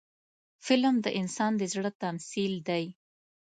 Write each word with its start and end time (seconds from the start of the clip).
فلم 0.65 0.95
د 1.05 1.07
انسان 1.19 1.51
د 1.57 1.63
زړه 1.73 1.91
تمثیل 2.01 2.53
دی 2.67 2.85